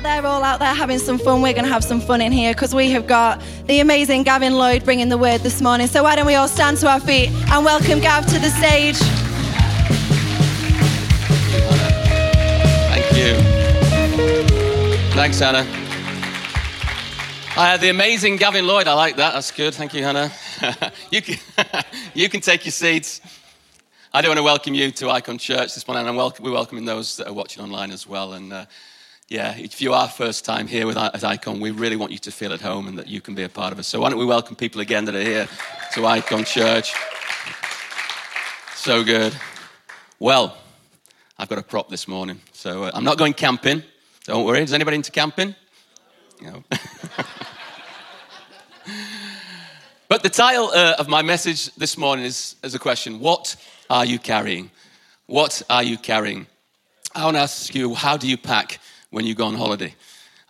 [0.00, 2.54] They're all out there having some fun, we're going to have some fun in here
[2.54, 5.88] because we have got the amazing Gavin Lloyd bringing the word this morning.
[5.88, 8.96] So why don't we all stand to our feet and welcome Gav to the stage?
[12.92, 13.34] Thank you.
[15.14, 15.66] Thanks, Hannah.
[17.56, 18.86] I had the amazing Gavin Lloyd.
[18.86, 19.32] I like that.
[19.32, 19.74] That's good.
[19.74, 20.30] Thank you, Hannah.
[21.10, 21.38] you, can,
[22.14, 23.20] you can take your seats.
[24.14, 26.84] I do want to welcome you to IKON Church this morning, and welcome, we're welcoming
[26.84, 28.34] those that are watching online as well.
[28.34, 28.66] And uh,
[29.28, 32.30] yeah, if you are first time here with at IKON, we really want you to
[32.30, 33.86] feel at home and that you can be a part of us.
[33.86, 35.46] So why don't we welcome people again that are here
[35.92, 36.94] to IKON Church?
[38.74, 39.36] So good.
[40.18, 40.56] Well,
[41.36, 43.82] I've got a prop this morning, so uh, I'm not going camping.
[44.24, 44.62] Don't worry.
[44.62, 45.54] Is anybody into camping?
[46.40, 46.64] No.
[50.08, 53.56] but the title uh, of my message this morning is, is a question What
[53.90, 54.70] are you carrying?
[55.26, 56.46] What are you carrying?
[57.14, 59.94] I want to ask you, how do you pack when you go on holiday?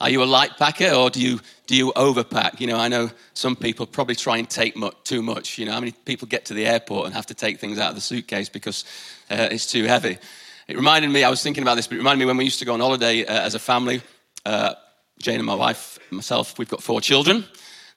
[0.00, 2.60] Are you a light packer or do you, do you overpack?
[2.60, 5.58] You know, I know some people probably try and take much, too much.
[5.58, 7.88] You know, how many people get to the airport and have to take things out
[7.88, 8.84] of the suitcase because
[9.28, 10.18] uh, it's too heavy?
[10.68, 12.60] It reminded me, I was thinking about this, but it reminded me when we used
[12.60, 14.00] to go on holiday uh, as a family.
[14.44, 14.74] Uh,
[15.18, 17.44] Jane and my wife, myself, we've got four children.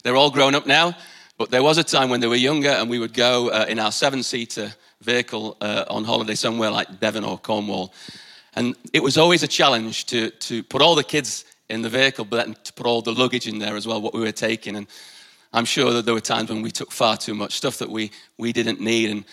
[0.04, 0.96] They're all grown up now,
[1.38, 3.78] but there was a time when they were younger and we would go uh, in
[3.78, 7.94] our seven seater vehicle uh, on holiday somewhere like Devon or Cornwall.
[8.54, 12.26] And it was always a challenge to, to put all the kids in the vehicle,
[12.26, 14.76] but then to put all the luggage in there as well, what we were taking.
[14.76, 14.88] And
[15.54, 18.12] I'm sure that there were times when we took far too much stuff that we,
[18.38, 19.10] we didn't need.
[19.10, 19.24] And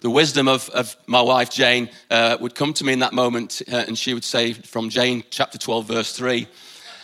[0.00, 3.60] the wisdom of, of my wife, Jane, uh, would come to me in that moment,
[3.70, 6.46] uh, and she would say from Jane chapter 12, verse 3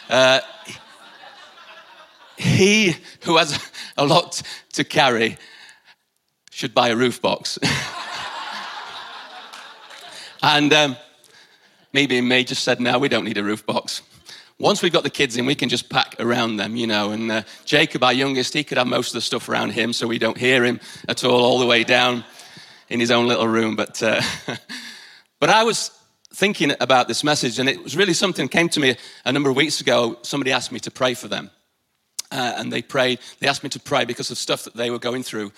[0.09, 0.41] uh,
[2.39, 3.59] He who has
[3.97, 4.43] a lot
[4.75, 5.39] to carry
[6.51, 7.59] should buy a roof box.
[10.43, 10.97] and um,
[11.97, 14.03] me being me just said, no, we don't need a roof box.
[14.59, 17.11] Once we've got the kids in, we can just pack around them, you know.
[17.11, 20.07] And uh, Jacob, our youngest, he could have most of the stuff around him so
[20.07, 22.23] we don't hear him at all, all the way down
[22.91, 23.77] in his own little room.
[23.77, 24.21] But, uh,
[25.41, 25.91] but I was
[26.35, 29.57] thinking about this message, and it was really something came to me a number of
[29.57, 30.19] weeks ago.
[30.21, 31.51] Somebody asked me to pray for them.
[32.31, 34.99] Uh, and they prayed, they asked me to pray because of stuff that they were
[34.99, 35.51] going through,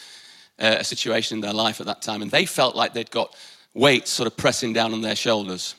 [0.60, 2.22] uh, a situation in their life at that time.
[2.22, 3.34] And they felt like they'd got
[3.74, 5.74] weight sort of pressing down on their shoulders.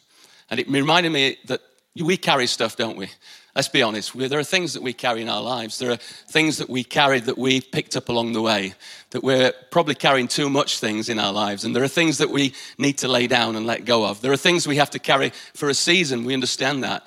[0.49, 1.61] And it reminded me that
[1.95, 3.09] we carry stuff, don't we?
[3.55, 4.17] Let's be honest.
[4.17, 5.79] There are things that we carry in our lives.
[5.79, 8.73] There are things that we carry that we picked up along the way,
[9.09, 11.65] that we're probably carrying too much things in our lives.
[11.65, 14.21] And there are things that we need to lay down and let go of.
[14.21, 16.25] There are things we have to carry for a season.
[16.25, 17.05] We understand that.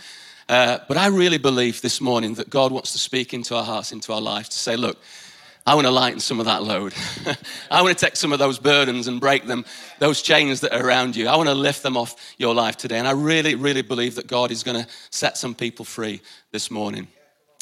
[0.49, 3.93] Uh, but I really believe this morning that God wants to speak into our hearts,
[3.93, 4.99] into our lives, to say, look,
[5.65, 6.93] I want to lighten some of that load.
[7.71, 9.65] I want to take some of those burdens and break them,
[10.01, 11.29] those chains that are around you.
[11.29, 12.99] I want to lift them off your life today.
[12.99, 16.21] And I really, really believe that God is going to set some people free
[16.51, 17.07] this morning.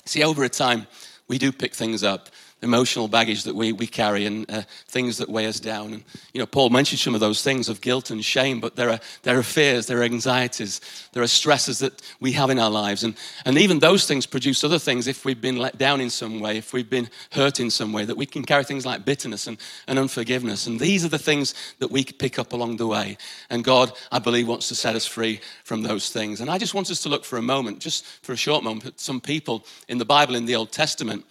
[0.06, 0.86] See, over a time,
[1.28, 2.30] we do pick things up
[2.62, 5.94] emotional baggage that we, we carry and uh, things that weigh us down.
[5.94, 6.04] And,
[6.34, 9.00] you know, Paul mentioned some of those things of guilt and shame, but there are,
[9.22, 10.80] there are fears, there are anxieties,
[11.12, 13.02] there are stresses that we have in our lives.
[13.02, 16.40] And, and even those things produce other things if we've been let down in some
[16.40, 19.46] way, if we've been hurt in some way, that we can carry things like bitterness
[19.46, 19.56] and,
[19.86, 20.66] and unforgiveness.
[20.66, 23.16] And these are the things that we pick up along the way.
[23.48, 26.40] And God, I believe, wants to set us free from those things.
[26.40, 28.86] And I just want us to look for a moment, just for a short moment,
[28.86, 31.24] at some people in the Bible in the Old Testament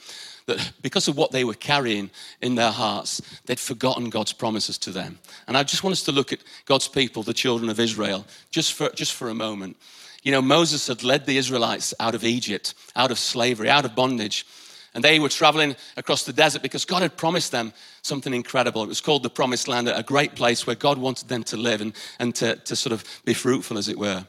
[0.49, 2.11] that because of what they were carrying
[2.41, 5.17] in their hearts, they'd forgotten God's promises to them.
[5.47, 8.73] And I just want us to look at God's people, the children of Israel, just
[8.73, 9.77] for, just for a moment.
[10.23, 13.95] You know, Moses had led the Israelites out of Egypt, out of slavery, out of
[13.95, 14.45] bondage.
[14.93, 18.83] And they were traveling across the desert because God had promised them something incredible.
[18.83, 21.81] It was called the Promised Land, a great place where God wanted them to live
[21.81, 24.25] and, and to, to sort of be fruitful, as it were.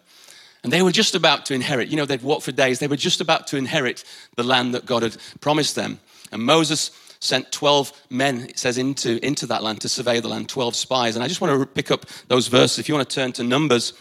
[0.63, 1.89] And they were just about to inherit.
[1.89, 2.79] You know, they'd walked for days.
[2.79, 4.05] They were just about to inherit
[4.37, 5.99] the land that God had promised them.
[6.33, 6.91] And Moses
[7.21, 11.17] sent 12 men, it says, into, into that land to survey the land, 12 spies.
[11.17, 12.79] And I just want to pick up those verses.
[12.79, 13.93] If you want to turn to Numbers,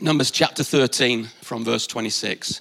[0.00, 2.60] Numbers chapter 13 from verse 26.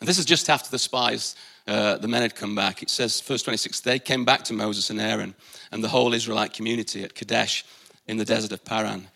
[0.00, 1.36] And this is just after the spies,
[1.68, 2.82] uh, the men had come back.
[2.82, 5.34] It says, verse 26, they came back to Moses and Aaron
[5.70, 7.64] and the whole Israelite community at Kadesh
[8.08, 9.08] in the desert of Paran.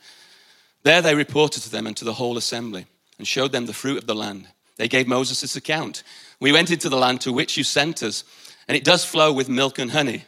[0.85, 2.87] There they reported to them and to the whole assembly
[3.19, 6.03] and showed them the fruit of the land They gave Moses this account.
[6.41, 8.25] We went into the land to which you sent us,
[8.69, 10.25] and it does flow with milk and honey.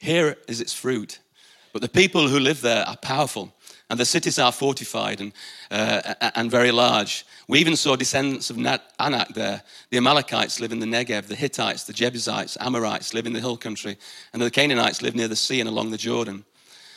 [0.00, 1.18] Here is its fruit.
[1.72, 3.54] But the people who live there are powerful,
[3.88, 5.32] and the cities are fortified and,
[5.70, 7.26] uh, and very large.
[7.46, 9.62] We even saw descendants of Anak there.
[9.90, 13.56] The Amalekites live in the Negev, the Hittites, the Jebusites, Amorites live in the hill
[13.56, 13.98] country,
[14.32, 16.44] and the Canaanites live near the sea and along the Jordan.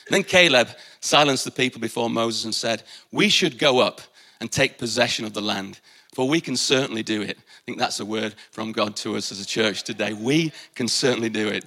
[0.09, 0.69] then Caleb
[1.01, 4.01] silenced the people before Moses and said, We should go up
[4.39, 5.79] and take possession of the land,
[6.15, 7.37] for we can certainly do it.
[7.37, 10.13] I think that's a word from God to us as a church today.
[10.13, 11.65] We can certainly do it.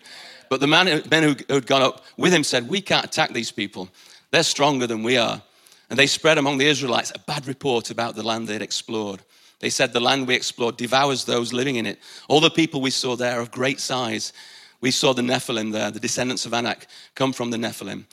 [0.49, 3.53] But the man, men who had gone up with him said, We can't attack these
[3.53, 3.91] people.
[4.31, 5.43] They're stronger than we are.
[5.91, 9.21] And they spread among the Israelites a bad report about the land they'd explored.
[9.61, 11.99] They said, The land we explored devours those living in it.
[12.27, 14.33] All the people we saw there are of great size.
[14.81, 18.05] We saw the Nephilim there, the descendants of Anak come from the Nephilim.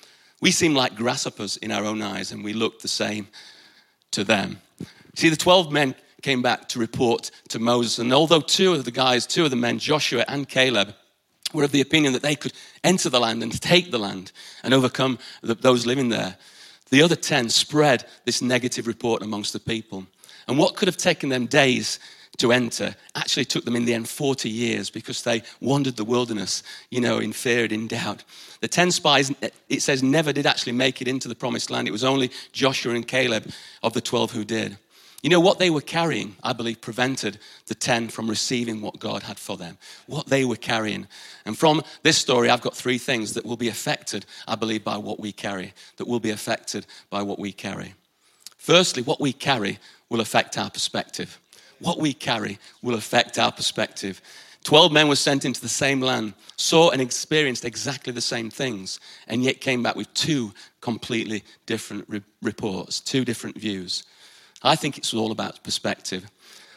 [0.42, 3.30] We seem like grasshoppers in our own eyes, and we looked the same
[4.12, 4.60] to them.
[5.16, 5.96] See, the 12 men
[6.26, 9.56] came back to report to Moses, and although two of the guys, two of the
[9.56, 10.96] men, Joshua and Caleb,
[11.54, 12.52] were of the opinion that they could
[12.84, 14.32] enter the land and take the land
[14.64, 16.36] and overcome the, those living there.
[16.90, 20.08] The other 10 spread this negative report amongst the people.
[20.48, 22.00] And what could have taken them days
[22.38, 26.64] to enter actually took them in the end 40 years because they wandered the wilderness,
[26.90, 28.24] you know, in fear and in doubt.
[28.62, 29.32] The 10 spies,
[29.70, 31.88] it says, never did actually make it into the promised land.
[31.88, 33.52] It was only Joshua and Caleb
[33.84, 34.80] of the 12 who did.
[35.26, 39.24] You know, what they were carrying, I believe, prevented the 10 from receiving what God
[39.24, 39.80] had for them.
[40.06, 41.08] What they were carrying.
[41.46, 44.98] And from this story, I've got three things that will be affected, I believe, by
[44.98, 47.96] what we carry, that will be affected by what we carry.
[48.60, 49.80] Firstly, what we carry
[50.10, 51.40] will affect our perspective.
[51.80, 54.22] What we carry will affect our perspective.
[54.64, 59.00] Twelve men were sent into the same land, saw and experienced exactly the same things,
[59.28, 64.04] and yet came back with two completely different re- reports, two different views.
[64.62, 66.26] I think it's all about perspective.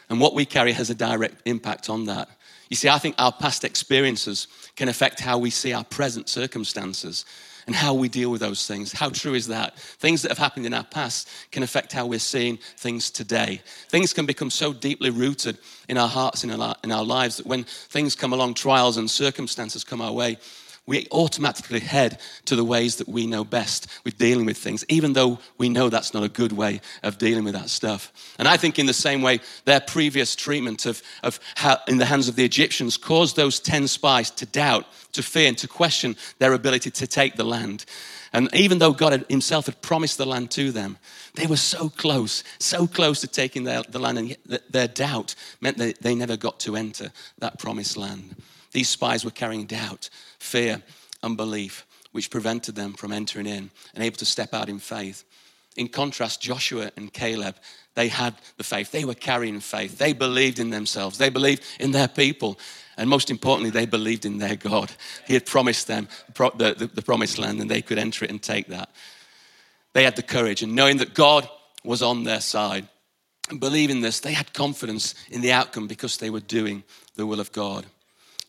[0.09, 2.29] And what we carry has a direct impact on that.
[2.69, 7.25] You see, I think our past experiences can affect how we see our present circumstances
[7.65, 8.91] and how we deal with those things.
[8.91, 9.77] How true is that?
[9.77, 13.61] Things that have happened in our past can affect how we're seeing things today.
[13.89, 17.37] Things can become so deeply rooted in our hearts and in our, in our lives
[17.37, 20.37] that when things come along, trials and circumstances come our way,
[20.89, 25.13] we automatically head to the ways that we know best with dealing with things, even
[25.13, 28.11] though we know that's not a good way of dealing with that stuff.
[28.39, 32.05] And I think, in the same way, their previous treatment of, of how, in the
[32.05, 36.15] hands of the Egyptians caused those 10 spies to doubt, to fear, and to question
[36.39, 37.85] their ability to take the land.
[38.33, 40.97] And even though God Himself had promised the land to them,
[41.35, 44.37] they were so close, so close to taking their, the land, and
[44.69, 48.35] their doubt meant that they never got to enter that promised land.
[48.71, 50.81] These spies were carrying doubt, fear,
[51.23, 55.23] unbelief, which prevented them from entering in and able to step out in faith.
[55.75, 57.55] In contrast, Joshua and Caleb,
[57.95, 58.91] they had the faith.
[58.91, 59.97] They were carrying faith.
[59.97, 61.17] They believed in themselves.
[61.17, 62.59] They believed in their people.
[62.97, 64.91] And most importantly, they believed in their God.
[65.25, 68.41] He had promised them the, the, the promised land and they could enter it and
[68.41, 68.89] take that.
[69.93, 71.47] They had the courage and knowing that God
[71.83, 72.87] was on their side.
[73.49, 76.83] And believing this, they had confidence in the outcome because they were doing
[77.15, 77.85] the will of God.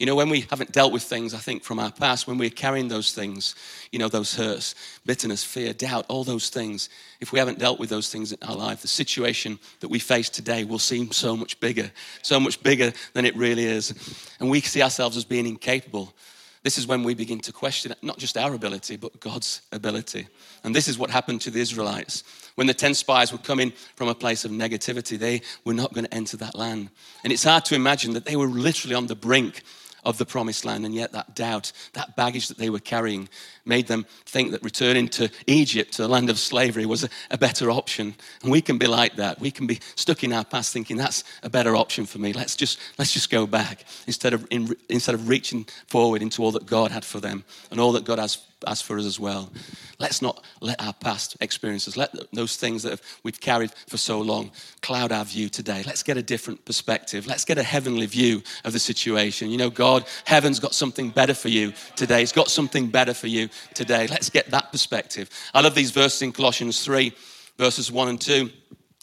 [0.01, 2.49] You know, when we haven't dealt with things, I think, from our past, when we're
[2.49, 3.55] carrying those things,
[3.93, 4.75] you know, those hurts,
[5.05, 6.89] bitterness, fear, doubt, all those things,
[7.21, 10.31] if we haven't dealt with those things in our life, the situation that we face
[10.31, 11.91] today will seem so much bigger,
[12.23, 13.93] so much bigger than it really is.
[14.41, 16.15] And we see ourselves as being incapable.
[16.63, 20.29] This is when we begin to question not just our ability, but God's ability.
[20.65, 22.25] And this is what happened to the Israelites.
[22.55, 26.07] When the 10 spies were coming from a place of negativity, they were not going
[26.07, 26.89] to enter that land.
[27.23, 29.63] And it's hard to imagine that they were literally on the brink
[30.05, 30.85] of the promised land.
[30.85, 33.29] And yet, that doubt, that baggage that they were carrying,
[33.71, 37.39] made them think that returning to Egypt, to the land of slavery, was a, a,
[37.39, 38.15] better option.
[38.43, 39.41] And we can be like that.
[39.41, 42.33] We can be stuck in our past thinking that's a better option for me.
[42.35, 46.53] Let's just, let's just go back instead of, in, instead of reaching forward into all
[46.53, 49.51] that God had for them and all that God has as for us as well.
[49.99, 54.51] Let's not let our past experiences, let those things that we've carried for so long
[54.83, 55.83] cloud our view today.
[55.87, 57.27] Let's get a different perspective.
[57.27, 59.51] Let's get a heavenly view of the situation.
[59.51, 62.23] You know, God, heaven's got something better for you today.
[62.23, 64.07] It's got something better for you today.
[64.07, 65.31] Let's get that perspective.
[65.55, 67.13] I love these verses in Colossians 3,
[67.59, 68.51] verses 1 and 2.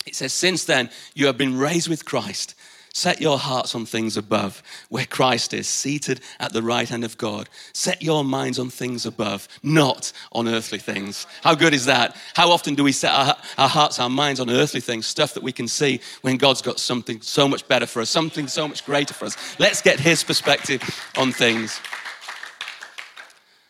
[0.06, 2.56] It says, Since then, you have been raised with Christ.
[2.98, 7.16] Set your hearts on things above, where Christ is, seated at the right hand of
[7.16, 7.48] God.
[7.72, 11.28] Set your minds on things above, not on earthly things.
[11.44, 12.16] How good is that?
[12.34, 15.44] How often do we set our, our hearts, our minds on earthly things, stuff that
[15.44, 18.84] we can see, when God's got something so much better for us, something so much
[18.84, 19.38] greater for us?
[19.60, 20.82] Let's get His perspective
[21.16, 21.80] on things.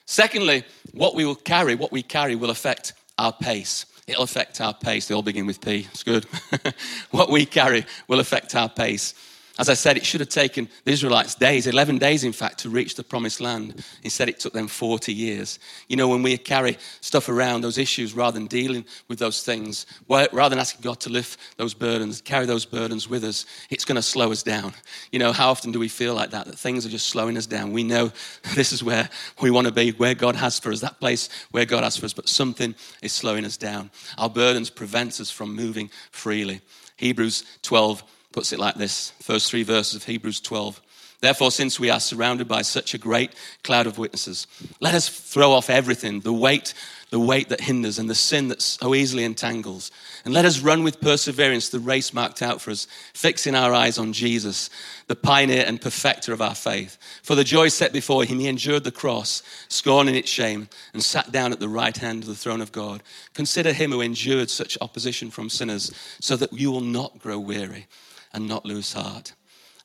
[0.08, 3.86] Secondly, what we will carry, what we carry will affect our pace.
[4.08, 5.08] it'll affect our pace.
[5.08, 5.86] They all begin with P.
[5.92, 6.24] It's good.
[7.12, 9.14] what we carry will affect our pace.
[9.60, 12.70] As I said, it should have taken the Israelites days, 11 days in fact, to
[12.70, 13.84] reach the promised land.
[14.04, 15.58] Instead, it took them 40 years.
[15.88, 19.88] You know, when we carry stuff around, those issues, rather than dealing with those things,
[20.08, 23.96] rather than asking God to lift those burdens, carry those burdens with us, it's going
[23.96, 24.74] to slow us down.
[25.12, 27.48] You know, how often do we feel like that, that things are just slowing us
[27.48, 27.74] down?
[27.74, 28.12] We know
[28.56, 29.10] this is where
[29.42, 32.06] we want to be, where God has for us, that place where God has for
[32.06, 33.90] us, but something is slowing us down.
[34.20, 36.62] Our burdens prevent us from moving freely.
[36.98, 38.04] Hebrews 12
[38.38, 40.80] puts it like this first three verses of Hebrews 12.
[41.22, 43.32] Therefore, since we are surrounded by such a great
[43.64, 44.46] cloud of witnesses,
[44.80, 46.76] let us throw off everything, the weight,
[47.10, 49.90] the weight that hinders and the sin that so easily entangles.
[50.24, 53.98] And let us run with perseverance the race marked out for us, fixing our eyes
[53.98, 54.70] on Jesus,
[55.08, 57.00] the pioneer and perfecter of our faith.
[57.24, 61.32] For the joy set before him, he endured the cross, scorning its shame, and sat
[61.32, 63.02] down at the right hand of the throne of God.
[63.34, 65.92] Consider him who endured such opposition from sinners,
[66.22, 67.88] so that you will not grow weary
[68.34, 69.34] and not lose heart.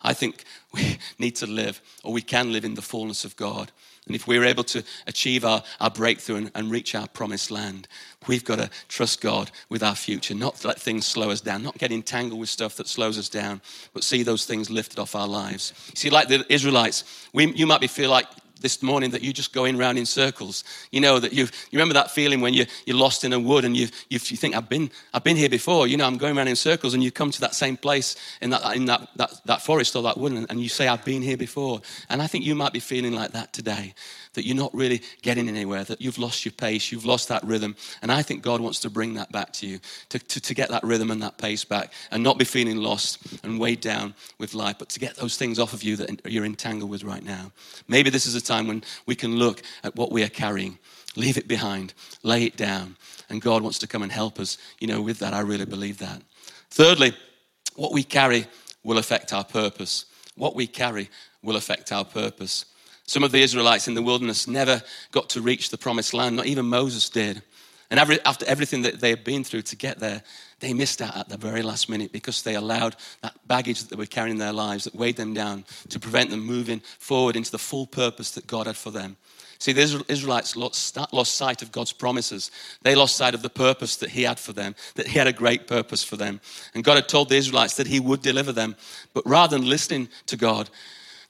[0.03, 3.73] I think we need to live, or we can live in the fullness of God.
[4.07, 7.87] And if we're able to achieve our, our breakthrough and, and reach our promised land,
[8.27, 11.79] we've got to trust God with our future, not let things slow us down, not
[11.79, 13.61] get entangled with stuff that slows us down,
[13.95, 15.73] but see those things lifted off our lives.
[15.95, 18.27] See, like the Israelites, we, you might be feel like
[18.62, 20.64] this morning that you're just going round in circles.
[20.90, 23.64] You know, that you you remember that feeling when you, you're lost in a wood
[23.64, 25.87] and you, you, you think, I've been, I've been here before.
[25.87, 28.50] You know, I'm going around in circles and you come to that same place in
[28.50, 31.37] that, in that, that, that forest or that wood and you say, I've been here
[31.37, 31.81] before.
[32.09, 33.95] And I think you might be feeling like that today
[34.35, 37.77] that you're not really getting anywhere, that you've lost your pace, you've lost that rhythm.
[38.01, 40.71] And I think God wants to bring that back to you, to, to, to get
[40.71, 44.55] that rhythm and that pace back and not be feeling lost and weighed down with
[44.55, 47.53] life, but to get those things off of you that you're entangled with right now.
[47.89, 50.79] Maybe this is a time when we can look at what we are carrying,
[51.17, 52.97] leave it behind, lay it down.
[53.29, 55.35] And God wants to come and help us, you know, with that.
[55.35, 56.23] I really believe that.
[56.71, 57.15] Thirdly,
[57.77, 58.47] what we carry
[58.85, 60.07] will affect our purpose.
[60.37, 61.11] What we carry
[61.43, 62.67] will affect our purpose.
[63.12, 66.47] Some of the Israelites in the wilderness never got to reach the promised land, not
[66.47, 67.42] even Moses did.
[67.90, 70.23] And after everything that they had been through to get there,
[70.61, 73.97] they missed out at the very last minute because they allowed that baggage that they
[73.97, 77.50] were carrying in their lives that weighed them down to prevent them moving forward into
[77.50, 79.19] the full purpose that God had for them.
[79.59, 82.50] See, the Israelites lost sight of God's promises.
[82.81, 85.35] They lost sight of the purpose that He had for them, that He had a
[85.35, 86.40] great purpose for them.
[86.75, 88.75] And God had told the Israelites that He would deliver them.
[89.12, 90.71] But rather than listening to God,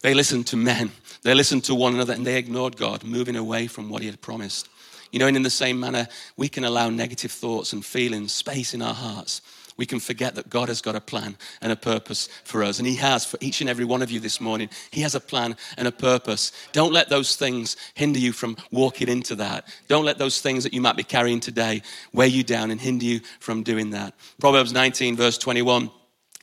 [0.03, 0.93] they listened to men
[1.23, 4.21] they listened to one another and they ignored God, moving away from what He had
[4.21, 4.69] promised.
[5.13, 8.73] You know, and in the same manner, we can allow negative thoughts and feelings space
[8.75, 9.43] in our hearts.
[9.77, 12.79] We can forget that God has got a plan and a purpose for us.
[12.79, 14.69] And He has for each and every one of you this morning.
[14.91, 16.53] He has a plan and a purpose.
[16.73, 19.67] Don't let those things hinder you from walking into that.
[19.89, 23.05] Don't let those things that you might be carrying today weigh you down and hinder
[23.05, 24.15] you from doing that.
[24.41, 25.91] Proverbs 19, verse 21,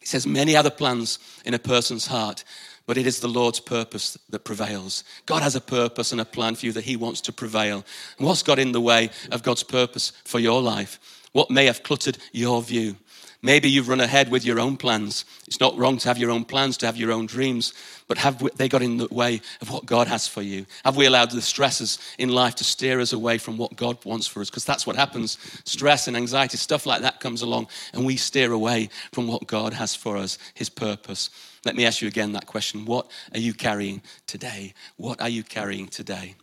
[0.01, 2.43] it says, Many other plans in a person's heart,
[2.89, 5.03] but it is the Lord's purpose that prevails.
[5.27, 7.85] God has a purpose and a plan for you that He wants to prevail.
[8.17, 10.99] What's got in the way of God's purpose for your life?
[11.31, 12.95] What may have cluttered your view?
[13.43, 15.23] Maybe you've run ahead with your own plans.
[15.45, 17.75] It's not wrong to have your own plans, to have your own dreams,
[18.07, 20.65] but have they got in the way of what God has for you?
[20.83, 24.25] Have we allowed the stresses in life to steer us away from what God wants
[24.25, 24.49] for us?
[24.49, 25.37] Because that's what happens.
[25.63, 29.73] Stress and anxiety, stuff like that comes along, and we steer away from what God
[29.73, 31.29] has for us, His purpose.
[31.65, 34.73] Let me ask you again that question What are you carrying today?
[34.97, 36.35] What are you carrying today?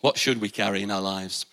[0.00, 1.46] What should we carry in our lives?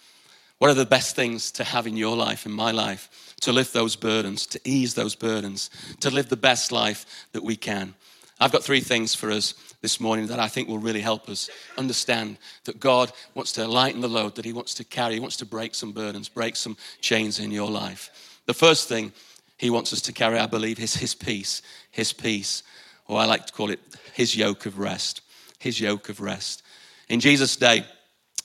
[0.57, 3.73] What are the best things to have in your life, in my life, to lift
[3.73, 5.69] those burdens, to ease those burdens,
[5.99, 7.93] to live the best life that we can?
[8.39, 11.49] I've got three things for us this morning that I think will really help us
[11.77, 15.37] understand that God wants to lighten the load, that He wants to carry, He wants
[15.37, 18.39] to break some burdens, break some chains in your life.
[18.45, 19.13] The first thing
[19.57, 21.61] He wants us to carry, I believe, is His peace.
[21.91, 22.63] His peace
[23.07, 23.79] or I like to call it
[24.13, 25.21] his yoke of rest.
[25.59, 26.63] His yoke of rest.
[27.09, 27.85] In Jesus' day,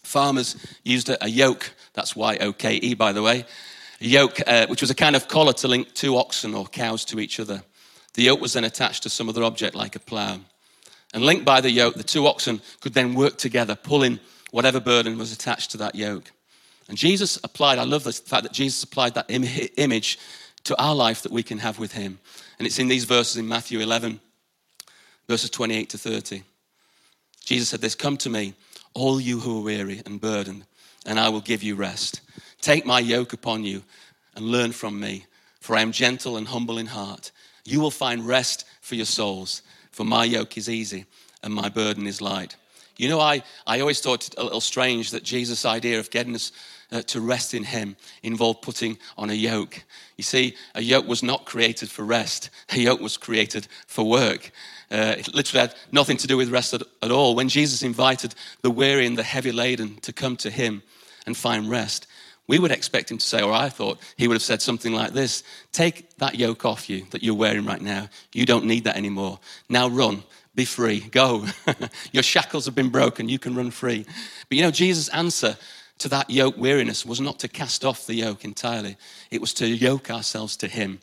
[0.03, 3.45] farmers used a, yoke, that's Y O K E, by the way,
[4.01, 7.05] a yoke, uh, which was a kind of collar to link two oxen or cows
[7.07, 7.63] to each other.
[8.15, 10.41] The yoke was then attached to some other object like a plough.
[11.13, 15.19] And linked by the yoke, the two oxen could then work together, pulling whatever burden
[15.19, 16.31] was attached to that yoke.
[16.89, 20.19] And Jesus applied, I love the fact that Jesus applied that Im- image
[20.65, 22.19] to our life that we can have with him.
[22.59, 24.21] And it's in these verses in Matthew 11
[25.31, 26.43] verses 28 to 30.
[27.45, 28.53] Jesus said this Come to me,
[28.95, 30.65] all you who are weary and burdened,
[31.07, 32.21] and I will give you rest.
[32.61, 33.85] Take my yoke upon you
[34.35, 35.27] and learn from me,
[35.61, 37.31] for I am gentle and humble in heart.
[37.65, 41.05] You will find rest for your souls, for my yoke is easy
[41.45, 42.57] and my burden is light.
[42.97, 46.35] You know, I, I always thought it a little strange that Jesus' idea of getting
[46.35, 46.51] us
[46.91, 49.85] uh, to rest in Him involved putting on a yoke.
[50.17, 54.51] You see, a yoke was not created for rest, a yoke was created for work.
[54.91, 57.35] Uh, it literally had nothing to do with rest at, at all.
[57.35, 60.83] When Jesus invited the weary and the heavy laden to come to Him
[61.27, 62.07] and find rest,
[62.51, 65.13] we would expect him to say, or I thought he would have said something like
[65.13, 68.09] this Take that yoke off you that you're wearing right now.
[68.33, 69.39] You don't need that anymore.
[69.69, 70.25] Now run,
[70.57, 71.47] be free, go.
[72.13, 74.05] Your shackles have been broken, you can run free.
[74.49, 75.57] But you know, Jesus' answer
[76.01, 78.97] to that yoke weariness was not to cast off the yoke entirely,
[79.31, 81.01] it was to yoke ourselves to him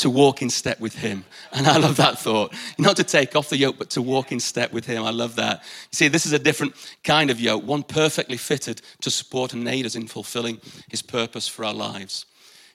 [0.00, 1.24] to walk in step with him.
[1.52, 2.54] And I love that thought.
[2.78, 5.04] Not to take off the yoke, but to walk in step with him.
[5.04, 5.58] I love that.
[5.62, 9.68] You see, this is a different kind of yoke, one perfectly fitted to support and
[9.68, 12.24] aid us in fulfilling his purpose for our lives.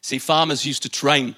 [0.01, 1.35] See, farmers used to train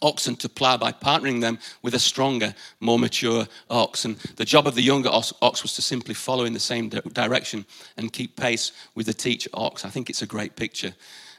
[0.00, 4.04] oxen to plow by partnering them with a stronger, more mature ox.
[4.04, 7.64] And the job of the younger ox was to simply follow in the same direction
[7.96, 9.84] and keep pace with the teacher ox.
[9.84, 10.94] I think it's a great picture.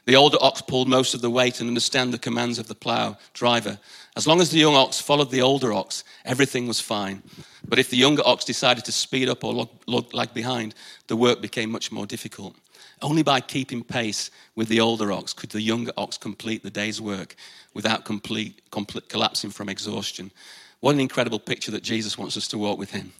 [0.06, 3.18] The older ox pulled most of the weight and understand the commands of the plow
[3.34, 3.80] driver.
[4.18, 7.24] As long as the young ox followed the older ox, everything was fine.
[7.66, 10.76] But if the younger ox decided to speed up or lag behind,
[11.08, 12.56] the work became much more difficult.
[13.04, 17.02] Only by keeping pace with the older ox could the younger ox complete the day's
[17.02, 17.36] work
[17.74, 20.32] without complete, complete collapsing from exhaustion.
[20.80, 23.12] What an incredible picture that Jesus wants us to walk with him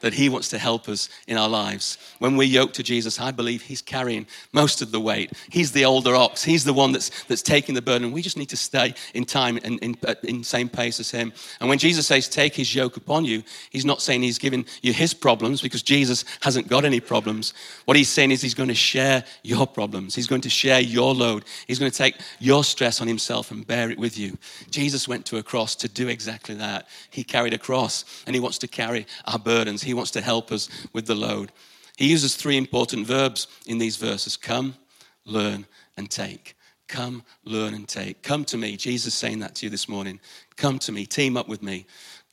[0.00, 1.98] that He wants to help us in our lives.
[2.18, 5.32] When we're yoked to Jesus, I believe He's carrying most of the weight.
[5.50, 8.12] He's the older ox, He's the one that's, that's taking the burden.
[8.12, 11.32] We just need to stay in time and in, uh, in same pace as Him.
[11.60, 14.92] And when Jesus says, Take His yoke upon you, He's not saying He's giving you
[14.92, 17.54] His problems because Jesus hasn't got any problems.
[17.84, 21.14] What He's saying is He's going to share your problems, He's going to share your
[21.14, 24.38] load, He's going to take your stress on Himself and bear it with you.
[24.70, 26.88] Jesus went to a cross to do exactly that.
[27.10, 29.82] He carried a cross and He wants to carry our burdens.
[29.88, 31.50] He wants to help us with the load.
[31.96, 34.74] He uses three important verbs in these verses come,
[35.24, 35.64] learn,
[35.96, 36.56] and take.
[36.88, 38.22] Come, learn, and take.
[38.22, 38.76] Come to me.
[38.76, 40.20] Jesus saying that to you this morning.
[40.56, 41.06] Come to me.
[41.06, 41.86] Team up with me.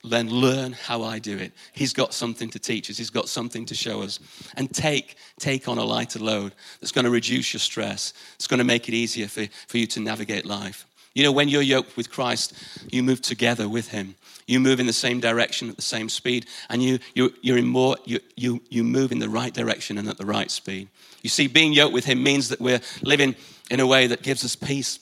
[0.04, 1.54] Then learn how I do it.
[1.72, 2.98] He's got something to teach us.
[2.98, 4.20] He's got something to show us.
[4.58, 8.12] And take, take on a lighter load that's going to reduce your stress.
[8.36, 10.86] It's going to make it easier for, for you to navigate life.
[11.14, 12.54] You know, when you're yoked with Christ,
[12.92, 14.16] you move together with Him.
[14.48, 17.66] You move in the same direction at the same speed, and you, you, you're in
[17.66, 20.90] more, you, you, you move in the right direction and at the right speed.
[21.24, 23.36] You see, being yoked with Him means that we're living
[23.72, 25.00] in a way that gives us peace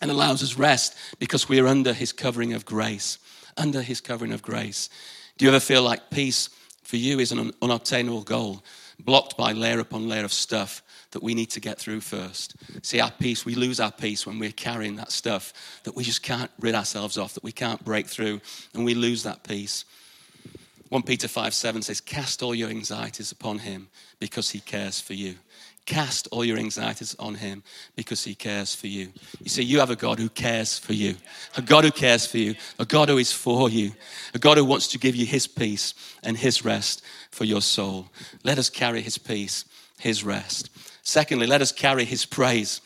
[0.00, 3.18] and allows us rest because we are under His covering of grace.
[3.56, 4.88] Under His covering of grace.
[5.38, 6.48] Do you ever feel like peace
[6.82, 8.64] for you is an unobtainable goal,
[8.98, 10.82] blocked by layer upon layer of stuff?
[11.12, 12.54] That we need to get through first.
[12.82, 15.52] See, our peace, we lose our peace when we're carrying that stuff
[15.84, 18.40] that we just can't rid ourselves of, that we can't break through,
[18.74, 19.84] and we lose that peace.
[20.90, 25.14] 1 Peter 5 7 says, Cast all your anxieties upon him because he cares for
[25.14, 25.36] you.
[25.86, 27.62] Cast all your anxieties on him
[27.96, 29.12] because he cares for you.
[29.42, 31.16] You see, you have a God who cares for you,
[31.56, 33.92] a God who cares for you, a God who is for you,
[34.34, 38.08] a God who wants to give you his peace and his rest for your soul.
[38.44, 39.64] Let us carry his peace,
[39.98, 40.70] his rest.
[41.02, 42.80] Secondly, let us carry his praise.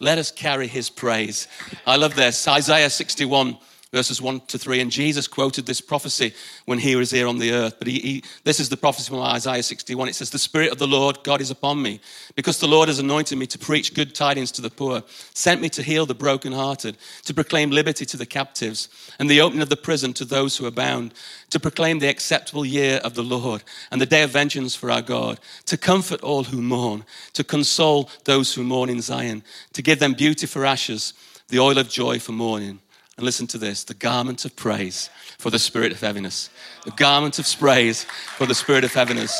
[0.00, 1.48] Let us carry his praise.
[1.86, 2.46] I love this.
[2.46, 3.58] Isaiah 61
[3.92, 4.80] verses 1 to 3.
[4.80, 6.34] And Jesus quoted this prophecy
[6.66, 7.76] when he was here on the earth.
[7.78, 10.08] But he, he, this is the prophecy from Isaiah 61.
[10.08, 12.00] It says, The Spirit of the Lord God is upon me,
[12.34, 15.02] because the Lord has anointed me to preach good tidings to the poor,
[15.34, 19.62] sent me to heal the brokenhearted, to proclaim liberty to the captives, and the opening
[19.62, 21.14] of the prison to those who are bound,
[21.50, 25.02] to proclaim the acceptable year of the Lord, and the day of vengeance for our
[25.02, 29.98] God, to comfort all who mourn, to console those who mourn in Zion, to give
[29.98, 31.14] them beauty for ashes,
[31.48, 32.80] the oil of joy for mourning
[33.18, 36.48] and listen to this the garment of praise for the spirit of heaviness.
[36.84, 39.38] The garment of praise for the spirit of heaviness.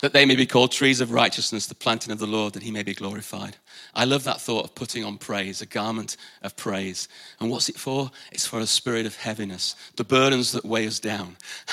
[0.00, 2.70] That they may be called trees of righteousness, the planting of the Lord, that he
[2.70, 3.56] may be glorified.
[3.98, 7.08] I love that thought of putting on praise, a garment of praise.
[7.40, 8.12] And what's it for?
[8.30, 11.36] It's for a spirit of heaviness, the burdens that weigh us down.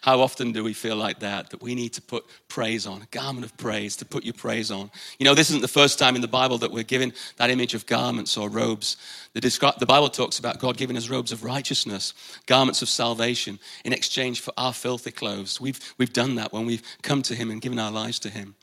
[0.00, 1.50] How, often do we feel like that?
[1.50, 4.70] That we need to put praise on, a garment of praise, to put your praise
[4.70, 4.90] on.
[5.18, 7.74] You know, this isn't the first time in the Bible that we're given that image
[7.74, 8.96] of garments or robes.
[9.34, 9.40] The,
[9.78, 12.14] the Bible talks about God giving us robes of righteousness,
[12.46, 15.60] garments of salvation in exchange for our filthy clothes.
[15.60, 18.54] We've, we've done that when we've come to Him and given our lives to Him.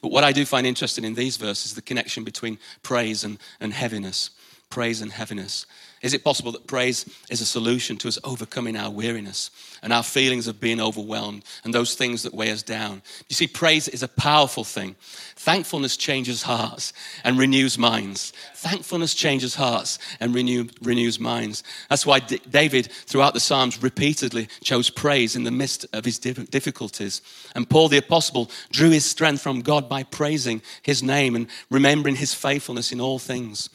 [0.00, 3.38] But what I do find interesting in these verses is the connection between praise and,
[3.60, 4.30] and heaviness.
[4.70, 5.66] praise and heaviness?
[6.02, 9.50] Is it possible that praise is a solution to us overcoming our weariness
[9.82, 13.02] and our feelings of being overwhelmed and those things that weigh us down?
[13.28, 14.96] You see, praise is a powerful thing.
[15.36, 18.32] Thankfulness changes hearts and renews minds.
[18.54, 21.62] Thankfulness changes hearts and renew, renews minds.
[21.90, 26.18] That's why D- David, throughout the Psalms, repeatedly chose praise in the midst of his
[26.18, 27.20] difficulties.
[27.54, 32.16] And Paul the Apostle drew his strength from God by praising his name and remembering
[32.16, 33.68] his faithfulness in all things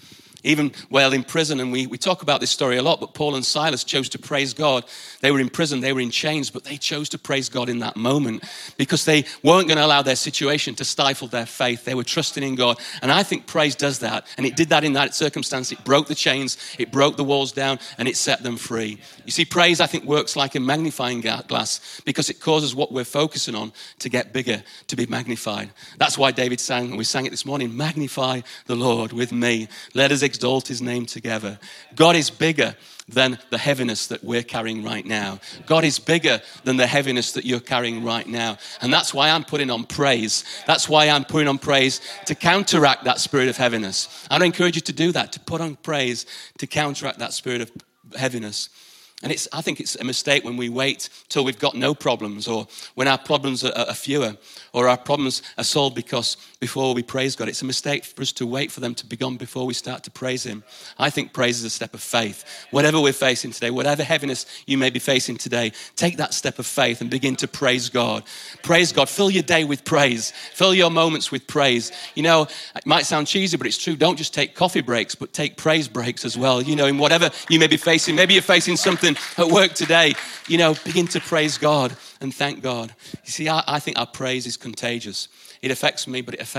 [0.45, 1.59] even while in prison.
[1.59, 4.19] And we, we talk about this story a lot, but Paul and Silas chose to
[4.19, 4.85] praise God.
[5.21, 7.79] They were in prison, they were in chains, but they chose to praise God in
[7.79, 8.43] that moment
[8.77, 11.83] because they weren't going to allow their situation to stifle their faith.
[11.83, 12.79] They were trusting in God.
[13.01, 14.27] And I think praise does that.
[14.37, 15.71] And it did that in that circumstance.
[15.71, 18.99] It broke the chains, it broke the walls down, and it set them free.
[19.25, 23.03] You see, praise, I think, works like a magnifying glass because it causes what we're
[23.03, 25.71] focusing on to get bigger, to be magnified.
[25.97, 29.67] That's why David sang, and we sang it this morning magnify the Lord with me.
[29.93, 30.34] Let us exalt
[30.67, 31.59] his name together.
[31.95, 32.75] God is bigger
[33.07, 35.39] than the heaviness that we're carrying right now.
[35.65, 38.57] God is bigger than the heaviness that you're carrying right now.
[38.81, 40.43] And that's why I'm putting on praise.
[40.65, 44.27] That's why I'm putting on praise to counteract that spirit of heaviness.
[44.31, 46.25] I'd encourage you to do that, to put on praise
[46.57, 47.71] to counteract that spirit of
[48.15, 48.69] heaviness.
[49.23, 52.47] And it's, I think it's a mistake when we wait till we've got no problems
[52.47, 54.37] or when our problems are, are fewer
[54.73, 57.49] or our problems are solved because before we praise God.
[57.49, 60.03] It's a mistake for us to wait for them to be gone before we start
[60.03, 60.63] to praise Him.
[60.97, 62.43] I think praise is a step of faith.
[62.71, 66.65] Whatever we're facing today, whatever heaviness you may be facing today, take that step of
[66.65, 68.23] faith and begin to praise God.
[68.63, 69.09] Praise God.
[69.09, 70.31] Fill your day with praise.
[70.53, 71.91] Fill your moments with praise.
[72.15, 72.43] You know,
[72.75, 73.95] it might sound cheesy, but it's true.
[73.95, 76.61] Don't just take coffee breaks, but take praise breaks as well.
[76.61, 78.15] You know, in whatever you may be facing.
[78.15, 80.15] Maybe you're facing something at work today.
[80.47, 82.93] You know, begin to praise God and thank God.
[83.23, 85.27] You see, I, I think our praise is contagious.
[85.61, 86.54] It affects me, but it affects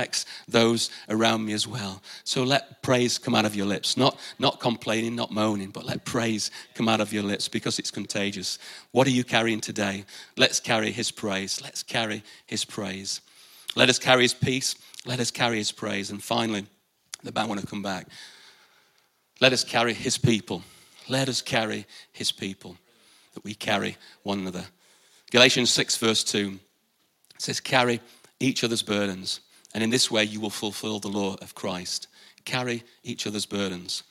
[0.48, 2.02] those around me as well.
[2.24, 3.96] So let praise come out of your lips.
[3.96, 7.90] Not, not complaining, not moaning, but let praise come out of your lips because it's
[7.90, 8.58] contagious.
[8.92, 10.04] What are you carrying today?
[10.36, 11.60] Let's carry his praise.
[11.62, 13.20] Let's carry his praise.
[13.74, 14.74] Let us carry his peace.
[15.04, 16.10] Let us carry his praise.
[16.10, 16.66] And finally,
[17.22, 18.08] the band want to come back.
[19.40, 20.62] Let us carry his people.
[21.08, 22.76] Let us carry his people.
[23.34, 24.64] That we carry one another.
[25.30, 26.58] Galatians 6, verse 2
[27.38, 28.00] says, Carry
[28.40, 29.40] each other's burdens,
[29.76, 32.08] and in this way you will fulfill the law of Christ.
[32.46, 34.04] Carry each other's burdens.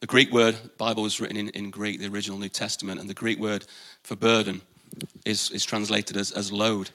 [0.00, 3.14] The Greek word, Bible was written in, in Greek, the original New Testament, and the
[3.14, 3.64] Greek word
[4.02, 4.60] for burden
[5.24, 6.90] is, is translated as, as load,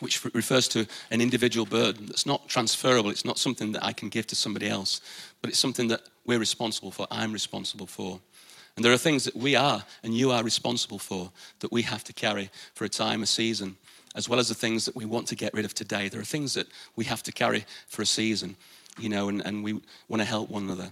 [0.00, 3.08] which refers to an individual burden that's not transferable.
[3.08, 5.00] It's not something that I can give to somebody else,
[5.40, 8.20] but it's something that we're responsible for, I'm responsible for.
[8.76, 12.04] And there are things that we are and you are responsible for that we have
[12.04, 13.78] to carry for a time, a season,
[14.14, 16.08] as well as the things that we want to get rid of today.
[16.08, 18.56] There are things that we have to carry for a season,
[18.98, 20.90] you know, and, and we want to help one another.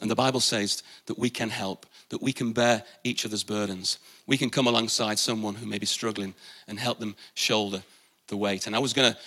[0.00, 3.98] And the Bible says that we can help, that we can bear each other's burdens.
[4.26, 6.34] We can come alongside someone who may be struggling
[6.68, 7.82] and help them shoulder
[8.28, 8.66] the weight.
[8.66, 9.18] And I was going to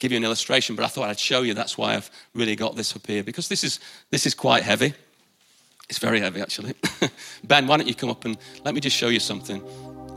[0.00, 1.54] give you an illustration, but I thought I'd show you.
[1.54, 3.78] That's why I've really got this up here, because this is,
[4.10, 4.94] this is quite heavy.
[5.88, 6.74] It's very heavy, actually.
[7.44, 9.62] ben, why don't you come up and let me just show you something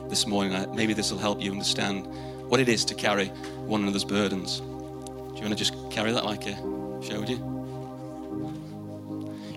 [0.10, 0.74] this morning?
[0.74, 2.08] Maybe this will help you understand
[2.47, 3.27] what it is to carry
[3.65, 4.60] one another's burdens.
[4.60, 6.55] Do you want to just carry that like I
[7.01, 7.38] showed you?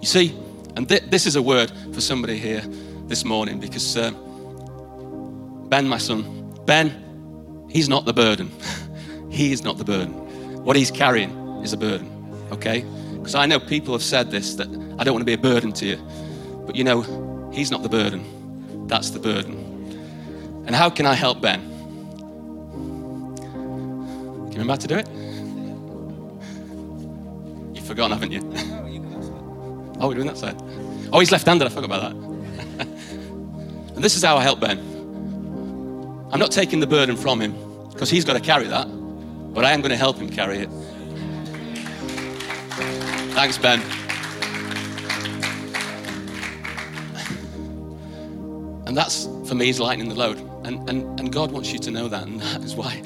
[0.01, 0.35] You see,
[0.77, 2.62] and th- this is a word for somebody here
[3.07, 4.11] this morning because uh,
[5.68, 8.51] Ben, my son, Ben, he's not the burden.
[9.31, 10.12] he is not the burden.
[10.64, 11.31] What he's carrying
[11.62, 12.11] is a burden,
[12.53, 12.85] okay?
[13.12, 15.72] Because I know people have said this that I don't want to be a burden
[15.74, 15.96] to you.
[16.66, 17.03] But you know,
[17.53, 18.87] he's not the burden.
[18.87, 20.64] That's the burden.
[20.66, 21.78] And how can I help Ben?
[24.59, 25.09] You remember how to do it?
[27.77, 28.40] You've forgotten, haven't you?
[30.01, 30.57] oh, we're doing that side.
[31.12, 31.64] Oh, he's left-handed.
[31.64, 32.87] I forgot about that.
[33.94, 34.81] and this is how I help Ben.
[36.33, 37.53] I'm not taking the burden from him
[37.90, 38.87] because he's got to carry that,
[39.55, 40.71] but I am going to help him carry it.
[43.35, 43.81] Thanks, Ben.
[48.88, 50.38] And that's, for me, is lightening the load.
[50.64, 52.25] And, and, and God wants you to know that.
[52.25, 53.01] And that is why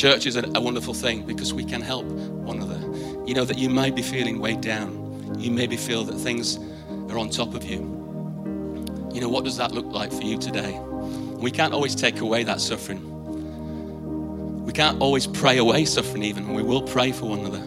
[0.00, 2.80] Church is a, wonderful thing because we can help one another.
[3.26, 5.38] You know that you might be feeling weighed down.
[5.38, 6.58] You maybe feel that things
[7.10, 7.80] are on top of you.
[9.12, 10.80] You know, what does that look like for you today?
[11.36, 13.04] We can't always take away that suffering.
[14.64, 17.60] We can't always pray away suffering, even, we will pray for one another.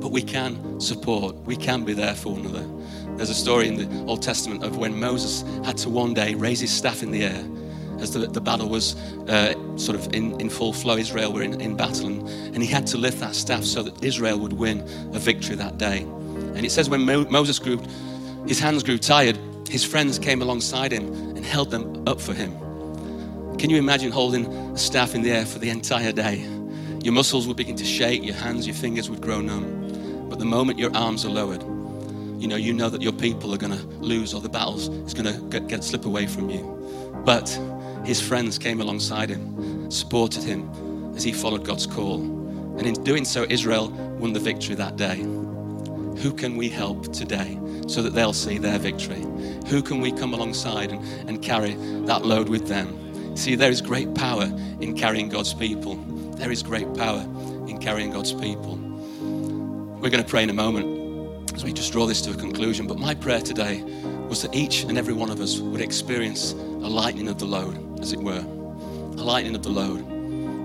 [0.00, 2.66] But we can support, we can be there for one another.
[3.16, 6.58] There's a story in the Old Testament of when Moses had to one day raise
[6.58, 7.44] his staff in the air
[8.00, 8.96] as the, the battle was
[9.28, 10.96] uh, sort of in, in full flow.
[10.96, 14.04] Israel were in, in battle, and, and he had to lift that staff so that
[14.04, 14.80] Israel would win
[15.14, 16.00] a victory that day.
[16.00, 17.80] And it says when Mo- Moses grew
[18.46, 19.38] his hands grew tired,
[19.68, 22.56] his friends came alongside him and held them up for him.
[23.58, 26.46] Can you imagine holding a staff in the air for the entire day?
[27.02, 30.28] Your muscles would begin to shake, your hands, your fingers would grow numb.
[30.30, 31.62] But the moment your arms are lowered,
[32.40, 35.12] you know, you know that your people are going to lose or the battles is
[35.12, 36.62] going to get, get slip away from you.
[37.24, 37.48] But
[38.04, 40.70] his friends came alongside him, supported him
[41.14, 42.20] as he followed God's call.
[42.78, 45.16] And in doing so, Israel won the victory that day.
[46.22, 49.24] Who can we help today so that they'll see their victory?
[49.68, 51.74] Who can we come alongside and, and carry
[52.06, 53.36] that load with them?
[53.36, 54.44] See, there is great power
[54.80, 55.94] in carrying God's people.
[56.36, 57.20] There is great power
[57.68, 58.76] in carrying God's people.
[60.00, 62.86] We're going to pray in a moment as we just draw this to a conclusion.
[62.86, 63.82] But my prayer today
[64.28, 67.76] was that each and every one of us would experience a lightening of the load,
[67.98, 68.38] as it were.
[68.40, 70.06] A lightening of the load.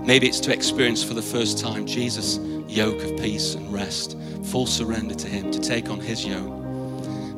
[0.06, 4.66] Maybe it's to experience for the first time Jesus' yoke of peace and rest, full
[4.66, 6.52] surrender to Him, to take on His yoke.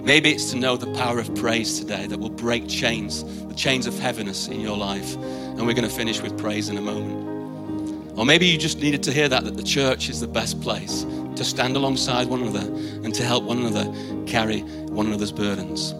[0.02, 3.86] Maybe it's to know the power of praise today that will break chains, the chains
[3.86, 5.16] of heaviness in your life.
[5.16, 8.18] And we're going to finish with praise in a moment.
[8.18, 11.04] Or maybe you just needed to hear that, that the church is the best place
[11.36, 12.66] to stand alongside one another
[13.04, 13.84] and to help one another
[14.26, 15.90] carry one another's burdens.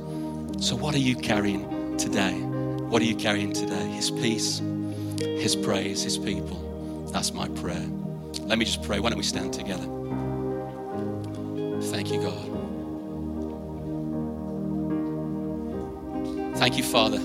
[0.64, 2.45] So, what are you carrying today?
[2.88, 3.86] What are you carrying today?
[3.88, 4.60] His peace,
[5.18, 7.08] His praise, His people.
[7.12, 7.86] That's my prayer.
[8.42, 9.00] Let me just pray.
[9.00, 9.84] Why don't we stand together?
[11.90, 12.52] Thank you, God.
[16.58, 17.18] Thank you, Father.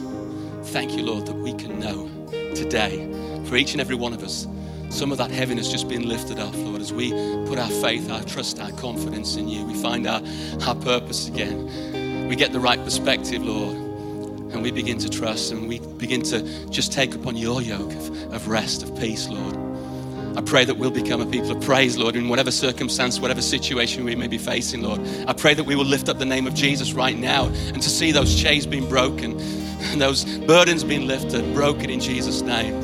[0.66, 2.10] Thank you, Lord, that we can know
[2.56, 3.08] today
[3.46, 4.48] for each and every one of us
[4.92, 7.12] some of that heaviness just being lifted off, Lord, as we
[7.48, 9.66] put our faith, our trust, our confidence in you.
[9.66, 10.22] We find our,
[10.68, 12.28] our purpose again.
[12.28, 13.81] We get the right perspective, Lord,
[14.54, 18.34] and we begin to trust and we begin to just take upon your yoke of,
[18.34, 19.58] of rest, of peace, Lord.
[20.38, 24.06] I pray that we'll become a people of praise, Lord, in whatever circumstance, whatever situation
[24.06, 25.02] we may be facing, Lord.
[25.28, 27.90] I pray that we will lift up the name of Jesus right now and to
[27.90, 32.76] see those chains being broken and those burdens being lifted, broken in Jesus' name.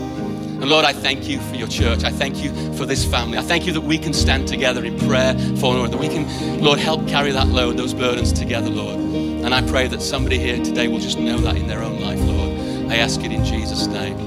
[0.60, 2.04] And Lord, I thank you for your church.
[2.04, 3.38] I thank you for this family.
[3.38, 6.62] I thank you that we can stand together in prayer for Lord, that we can,
[6.62, 9.27] Lord, help carry that load, those burdens together, Lord.
[9.48, 12.20] And I pray that somebody here today will just know that in their own life,
[12.20, 12.92] Lord.
[12.92, 14.20] I ask it in Jesus' name.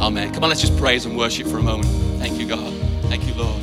[0.00, 0.32] Amen.
[0.32, 1.90] Come on, let's just praise and worship for a moment.
[2.18, 2.72] Thank you, God.
[3.02, 3.60] Thank you, Lord.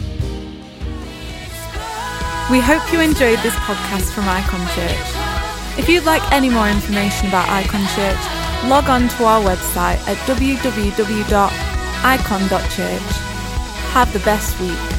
[2.52, 5.80] We hope you enjoyed this podcast from IKON Church.
[5.80, 10.18] If you'd like any more information about IKON Church, log on to our website at
[10.28, 11.50] www
[12.04, 13.12] ikon.church.
[13.94, 14.99] Have the best week.